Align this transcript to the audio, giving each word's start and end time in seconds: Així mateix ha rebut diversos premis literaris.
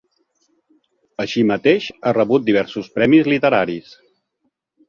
Així 1.25 1.43
mateix 1.51 1.91
ha 2.11 2.15
rebut 2.19 2.47
diversos 2.49 2.91
premis 2.97 3.33
literaris. 3.35 3.97